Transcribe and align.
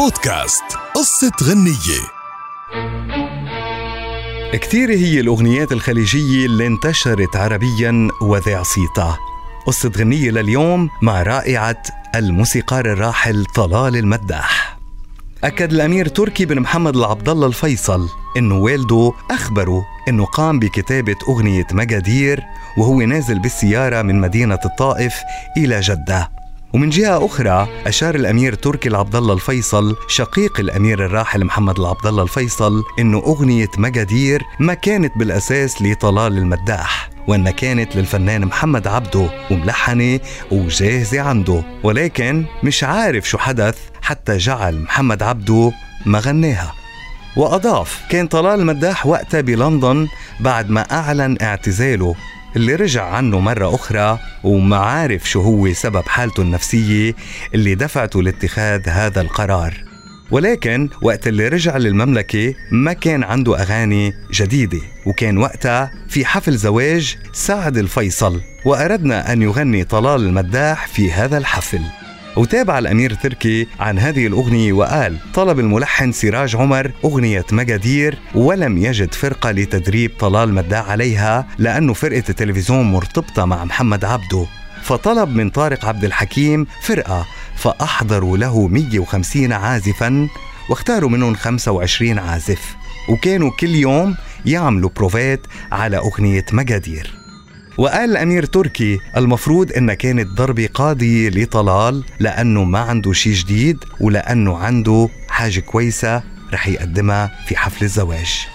بودكاست 0.00 0.64
قصة 0.94 1.32
غنية. 1.42 2.00
كثير 4.52 4.90
هي 4.90 5.20
الأغنيات 5.20 5.72
الخليجية 5.72 6.46
اللي 6.46 6.66
انتشرت 6.66 7.36
عربيا 7.36 8.08
وذاع 8.20 8.62
صيتها 8.62 9.18
قصة 9.66 9.92
غنية 9.98 10.30
لليوم 10.30 10.90
مع 11.02 11.22
رائعة 11.22 11.82
الموسيقار 12.14 12.92
الراحل 12.92 13.44
طلال 13.44 13.96
المداح. 13.96 14.78
أكد 15.44 15.72
الأمير 15.72 16.08
تركي 16.08 16.44
بن 16.44 16.60
محمد 16.60 16.96
العبد 16.96 17.28
الله 17.28 17.46
الفيصل 17.46 18.08
إنه 18.36 18.58
والده 18.58 19.12
أخبره 19.30 19.86
إنه 20.08 20.24
قام 20.24 20.58
بكتابة 20.58 21.16
أغنية 21.28 21.66
مجادير 21.72 22.40
وهو 22.78 23.00
نازل 23.00 23.38
بالسيارة 23.38 24.02
من 24.02 24.20
مدينة 24.20 24.58
الطائف 24.64 25.14
إلى 25.56 25.80
جدة. 25.80 26.39
ومن 26.72 26.90
جهة 26.90 27.26
أخرى 27.26 27.68
أشار 27.86 28.14
الأمير 28.14 28.54
تركي 28.54 28.88
العبد 28.88 29.16
الله 29.16 29.34
الفيصل 29.34 29.96
شقيق 30.08 30.60
الأمير 30.60 31.06
الراحل 31.06 31.44
محمد 31.44 31.78
العبد 31.78 32.06
الله 32.06 32.22
الفيصل 32.22 32.84
إنه 32.98 33.18
أغنية 33.18 33.68
مجادير 33.78 34.42
ما 34.60 34.74
كانت 34.74 35.12
بالأساس 35.18 35.82
لطلال 35.82 36.38
المداح 36.38 37.10
وأن 37.28 37.50
كانت 37.50 37.96
للفنان 37.96 38.44
محمد 38.44 38.86
عبده 38.86 39.30
وملحنة 39.50 40.20
وجاهزة 40.50 41.20
عنده. 41.20 41.62
ولكن 41.82 42.44
مش 42.62 42.84
عارف 42.84 43.28
شو 43.28 43.38
حدث 43.38 43.78
حتى 44.02 44.36
جعل 44.36 44.80
محمد 44.80 45.22
عبده 45.22 45.72
ما 46.06 46.18
غناها. 46.18 46.72
وأضاف 47.36 48.00
كان 48.10 48.26
طلال 48.26 48.60
المداح 48.60 49.06
وقتها 49.06 49.40
بلندن 49.40 50.08
بعد 50.40 50.70
ما 50.70 50.80
أعلن 50.80 51.36
اعتزاله. 51.42 52.14
اللي 52.56 52.74
رجع 52.74 53.04
عنه 53.04 53.40
مرة 53.40 53.74
أخرى 53.74 54.18
وما 54.44 54.76
عارف 54.76 55.30
شو 55.30 55.42
هو 55.42 55.72
سبب 55.72 56.08
حالته 56.08 56.40
النفسية 56.40 57.14
اللي 57.54 57.74
دفعته 57.74 58.22
لاتخاذ 58.22 58.88
هذا 58.88 59.20
القرار. 59.20 59.84
ولكن 60.30 60.88
وقت 61.02 61.28
اللي 61.28 61.48
رجع 61.48 61.76
للمملكة 61.76 62.54
ما 62.72 62.92
كان 62.92 63.22
عنده 63.22 63.62
أغاني 63.62 64.14
جديدة 64.32 64.80
وكان 65.06 65.38
وقتها 65.38 65.92
في 66.08 66.24
حفل 66.24 66.56
زواج 66.56 67.16
سعد 67.32 67.76
الفيصل 67.76 68.40
وأردنا 68.64 69.32
أن 69.32 69.42
يغني 69.42 69.84
طلال 69.84 70.20
المداح 70.20 70.86
في 70.86 71.12
هذا 71.12 71.38
الحفل. 71.38 71.80
وتابع 72.36 72.78
الأمير 72.78 73.14
تركي 73.14 73.66
عن 73.80 73.98
هذه 73.98 74.26
الأغنية 74.26 74.72
وقال 74.72 75.16
طلب 75.34 75.58
الملحن 75.58 76.12
سراج 76.12 76.56
عمر 76.56 76.92
أغنية 77.04 77.44
مجادير 77.52 78.18
ولم 78.34 78.78
يجد 78.78 79.14
فرقة 79.14 79.50
لتدريب 79.50 80.10
طلال 80.18 80.54
مداح 80.54 80.90
عليها 80.90 81.46
لأنه 81.58 81.92
فرقة 81.92 82.24
التلفزيون 82.28 82.92
مرتبطة 82.92 83.44
مع 83.44 83.64
محمد 83.64 84.04
عبده. 84.04 84.46
فطلب 84.82 85.28
من 85.28 85.50
طارق 85.50 85.84
عبد 85.84 86.04
الحكيم 86.04 86.66
فرقة 86.82 87.26
فأحضروا 87.56 88.36
له 88.36 88.68
150 88.68 89.52
عازفا 89.52 90.28
واختاروا 90.70 91.10
منهم 91.10 91.34
25 91.34 92.18
عازف. 92.18 92.76
وكانوا 93.08 93.50
كل 93.50 93.74
يوم 93.74 94.16
يعملوا 94.46 94.90
بروفات 94.96 95.46
على 95.72 95.96
أغنية 95.96 96.44
مجادير 96.52 97.19
وقال 97.78 98.10
الأمير 98.10 98.44
تركي 98.44 98.98
المفروض 99.16 99.72
إنها 99.72 99.94
كانت 99.94 100.26
ضربة 100.28 100.68
قاضية 100.74 101.28
لطلال 101.28 102.04
لأنه 102.20 102.64
ما 102.64 102.78
عنده 102.78 103.12
شيء 103.12 103.32
جديد 103.32 103.84
ولأنه 104.00 104.56
عنده 104.56 105.08
حاجة 105.28 105.60
كويسة 105.60 106.22
رح 106.52 106.68
يقدمها 106.68 107.30
في 107.46 107.56
حفل 107.56 107.84
الزواج. 107.84 108.46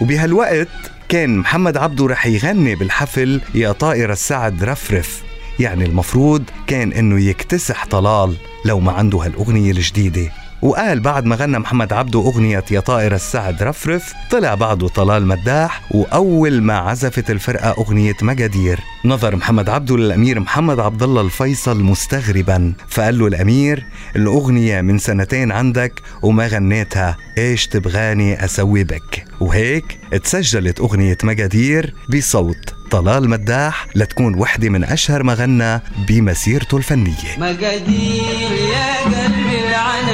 وبهالوقت 0.00 0.68
كان 1.08 1.38
محمد 1.38 1.76
عبده 1.76 2.06
رح 2.06 2.26
يغني 2.26 2.74
بالحفل 2.74 3.40
يا 3.54 3.72
طائر 3.72 4.12
السعد 4.12 4.64
رفرف. 4.64 5.22
يعني 5.58 5.84
المفروض 5.84 6.42
كان 6.66 6.92
إنه 6.92 7.20
يكتسح 7.20 7.86
طلال 7.86 8.36
لو 8.64 8.80
ما 8.80 8.92
عنده 8.92 9.18
هالأغنية 9.18 9.70
الجديدة. 9.70 10.32
وقال 10.62 11.00
بعد 11.00 11.24
ما 11.24 11.36
غنى 11.36 11.58
محمد 11.58 11.92
عبده 11.92 12.18
أغنية 12.20 12.64
يا 12.70 12.80
طائر 12.80 13.14
السعد 13.14 13.62
رفرف 13.62 14.12
طلع 14.30 14.54
بعده 14.54 14.88
طلال 14.88 15.26
مداح 15.26 15.82
وأول 15.90 16.62
ما 16.62 16.78
عزفت 16.78 17.30
الفرقة 17.30 17.70
أغنية 17.70 18.16
مجادير. 18.22 18.80
نظر 19.04 19.36
محمد 19.36 19.68
عبده 19.68 19.96
للأمير 19.96 20.40
محمد 20.40 20.80
عبد 20.80 21.02
الله 21.02 21.20
الفيصل 21.20 21.82
مستغربا 21.82 22.72
فقال 22.88 23.18
له 23.18 23.26
الأمير 23.26 23.86
الأغنية 24.16 24.80
من 24.80 24.98
سنتين 24.98 25.52
عندك 25.52 25.92
وما 26.22 26.46
غنيتها 26.46 27.16
إيش 27.38 27.66
تبغاني 27.66 28.44
أسوي 28.44 28.84
بك؟ 28.84 29.24
وهيك 29.40 29.98
تسجلت 30.24 30.80
أغنية 30.80 31.18
مجادير 31.24 31.94
بصوت 32.08 32.74
طلال 32.90 33.30
مداح 33.30 33.86
لتكون 33.94 34.34
وحدة 34.34 34.68
من 34.68 34.84
أشهر 34.84 35.22
ما 35.22 35.34
غنى 35.34 35.80
بمسيرته 36.08 36.76
الفنية. 36.76 37.38
مجادير 37.38 38.52
يا 38.72 39.04
قلبي. 39.04 39.51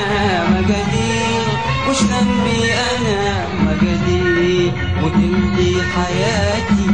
العنا 0.09 0.49
مجادير 0.49 1.47
وش 1.89 2.03
ذنبي 2.03 2.73
أنا 2.73 3.49
مجادير 3.61 4.73
وتنتي 5.03 5.83
حياتي 5.83 6.87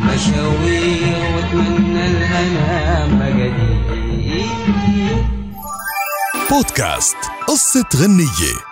مشاوير. 0.00 1.18
وأتمنى 1.36 2.06
الهنا 2.06 3.06
مجادير 3.06 4.48
بودكاست 6.50 7.16
قصة 7.48 7.84
غنية. 7.96 8.67